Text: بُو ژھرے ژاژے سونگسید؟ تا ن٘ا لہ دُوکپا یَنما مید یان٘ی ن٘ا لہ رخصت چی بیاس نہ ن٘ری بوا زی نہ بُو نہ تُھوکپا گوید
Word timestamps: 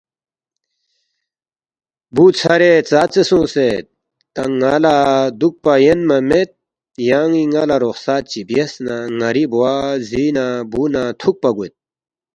بُو 2.13 2.25
ژھرے 2.37 2.73
ژاژے 2.89 3.23
سونگسید؟ 3.29 3.85
تا 4.33 4.43
ن٘ا 4.59 4.75
لہ 4.83 4.95
دُوکپا 5.39 5.73
یَنما 5.85 6.17
مید 6.29 6.49
یان٘ی 7.07 7.43
ن٘ا 7.51 7.63
لہ 7.69 7.77
رخصت 7.85 8.23
چی 8.31 8.41
بیاس 8.47 8.73
نہ 8.85 8.95
ن٘ری 9.17 9.43
بوا 9.51 9.73
زی 10.07 10.25
نہ 10.35 10.45
بُو 10.71 10.83
نہ 10.93 11.03
تُھوکپا 11.19 11.49
گوید 11.55 11.73